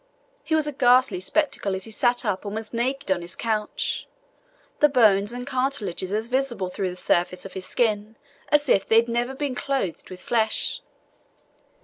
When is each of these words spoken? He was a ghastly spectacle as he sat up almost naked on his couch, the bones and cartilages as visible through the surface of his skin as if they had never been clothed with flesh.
He 0.43 0.55
was 0.55 0.65
a 0.65 0.71
ghastly 0.71 1.19
spectacle 1.19 1.75
as 1.75 1.83
he 1.83 1.91
sat 1.91 2.25
up 2.25 2.43
almost 2.43 2.73
naked 2.73 3.11
on 3.11 3.21
his 3.21 3.35
couch, 3.35 4.07
the 4.79 4.89
bones 4.89 5.31
and 5.31 5.45
cartilages 5.45 6.11
as 6.11 6.25
visible 6.25 6.69
through 6.71 6.89
the 6.89 6.95
surface 6.95 7.45
of 7.45 7.53
his 7.53 7.67
skin 7.67 8.15
as 8.49 8.67
if 8.67 8.87
they 8.87 8.95
had 8.95 9.07
never 9.07 9.35
been 9.35 9.53
clothed 9.53 10.09
with 10.09 10.19
flesh. 10.19 10.81